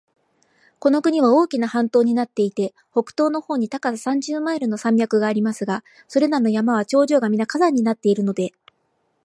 [0.79, 8.51] この国は大きな半島になっていて、北東の方に高さ三十マイルの山脈がありますが、それらの山は頂上がみな火山になっているので、